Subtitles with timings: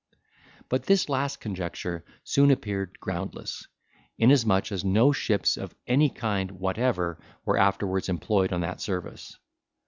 [0.67, 3.67] But this last conjecture soon appeared groundless,
[4.17, 9.37] inasmuch as no ships of any kind whatever were afterwards employed on that service.